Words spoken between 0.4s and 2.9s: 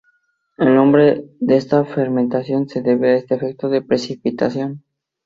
El nombre de esta fermentación se